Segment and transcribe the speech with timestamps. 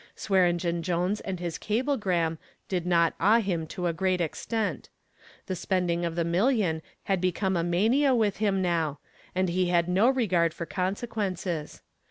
[0.15, 4.89] Swearengen Jones and his cablegram did not awe him to a great extent.
[5.45, 8.97] The spending of the million had become a mania with him now
[9.35, 11.83] and he had no regard for consequences.